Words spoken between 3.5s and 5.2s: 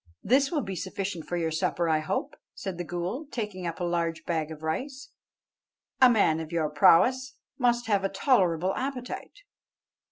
up a large bag of rice;